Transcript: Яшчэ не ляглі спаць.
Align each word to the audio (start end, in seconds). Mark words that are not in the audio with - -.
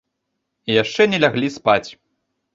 Яшчэ 0.75 1.01
не 1.13 1.21
ляглі 1.25 1.53
спаць. 1.59 1.87